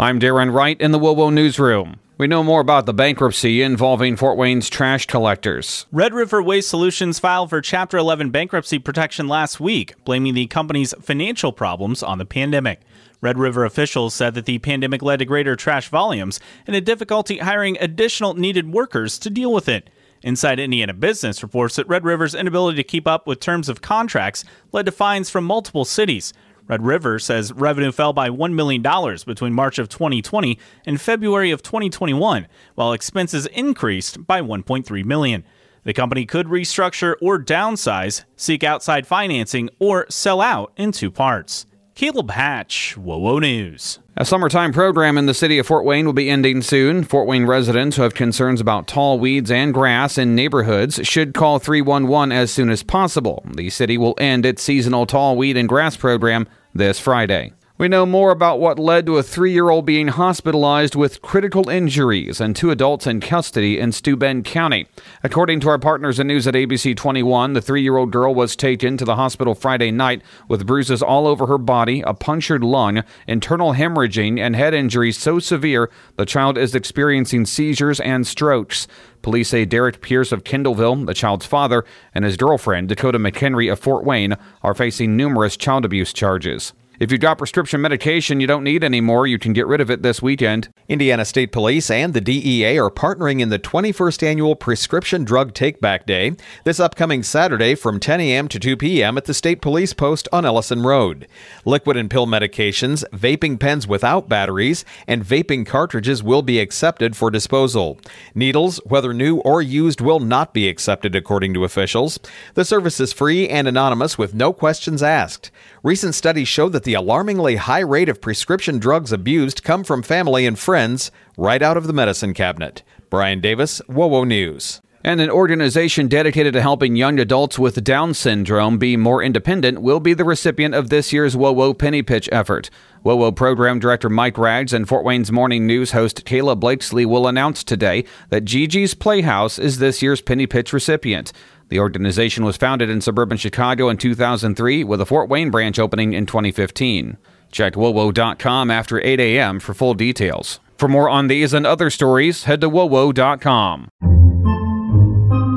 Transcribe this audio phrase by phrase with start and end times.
[0.00, 2.00] I'm Darren Wright in the WOWO Newsroom.
[2.16, 5.84] We know more about the bankruptcy involving Fort Wayne's trash collectors.
[5.92, 10.94] Red River Waste Solutions filed for Chapter 11 bankruptcy protection last week, blaming the company's
[11.02, 12.80] financial problems on the pandemic.
[13.20, 17.36] Red River officials said that the pandemic led to greater trash volumes and a difficulty
[17.36, 19.90] hiring additional needed workers to deal with it.
[20.22, 24.44] Inside Indiana Business reports that Red River's inability to keep up with terms of contracts
[24.72, 26.32] led to fines from multiple cities.
[26.70, 28.80] Red River says revenue fell by $1 million
[29.26, 32.46] between March of 2020 and February of 2021,
[32.76, 35.42] while expenses increased by 1.3 million.
[35.82, 41.66] The company could restructure or downsize, seek outside financing, or sell out in two parts.
[41.96, 43.98] Caleb Hatch, WOWO News.
[44.16, 47.02] A summertime program in the city of Fort Wayne will be ending soon.
[47.02, 51.58] Fort Wayne residents who have concerns about tall weeds and grass in neighborhoods should call
[51.58, 53.42] 311 as soon as possible.
[53.56, 57.52] The city will end its seasonal tall weed and grass program this Friday.
[57.80, 61.70] We know more about what led to a three year old being hospitalized with critical
[61.70, 64.86] injuries and two adults in custody in Steuben County.
[65.22, 68.54] According to our partners in news at ABC 21, the three year old girl was
[68.54, 73.02] taken to the hospital Friday night with bruises all over her body, a punctured lung,
[73.26, 78.88] internal hemorrhaging, and head injuries so severe the child is experiencing seizures and strokes.
[79.22, 83.78] Police say Derek Pierce of Kendallville, the child's father, and his girlfriend, Dakota McHenry of
[83.78, 86.74] Fort Wayne, are facing numerous child abuse charges.
[87.00, 90.02] If you've got prescription medication you don't need anymore, you can get rid of it
[90.02, 90.68] this weekend.
[90.86, 95.80] Indiana State Police and the DEA are partnering in the 21st annual Prescription Drug Take
[95.80, 96.32] Back Day
[96.64, 98.48] this upcoming Saturday from 10 a.m.
[98.48, 99.16] to 2 p.m.
[99.16, 101.26] at the State Police Post on Ellison Road.
[101.64, 107.30] Liquid and pill medications, vaping pens without batteries, and vaping cartridges will be accepted for
[107.30, 107.98] disposal.
[108.34, 112.20] Needles, whether new or used, will not be accepted, according to officials.
[112.52, 115.50] The service is free and anonymous with no questions asked.
[115.82, 120.44] Recent studies show that the alarmingly high rate of prescription drugs abused come from family
[120.44, 122.82] and friends right out of the medicine cabinet.
[123.08, 124.80] Brian Davis, WOWO News.
[125.04, 130.00] And an organization dedicated to helping young adults with Down syndrome be more independent will
[130.00, 132.70] be the recipient of this year's WOWO Penny Pitch effort.
[133.04, 137.62] WOWO Program Director Mike Rags and Fort Wayne's Morning News host Kayla Blakeslee will announce
[137.62, 141.32] today that Gigi's Playhouse is this year's Penny Pitch recipient.
[141.70, 146.12] The organization was founded in suburban Chicago in 2003 with a Fort Wayne branch opening
[146.12, 147.16] in 2015.
[147.52, 149.60] Check WOWO.com after 8 a.m.
[149.60, 150.60] for full details.
[150.76, 153.88] For more on these and other stories, head to WOWO.com.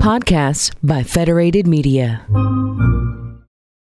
[0.00, 2.24] Podcasts by Federated Media.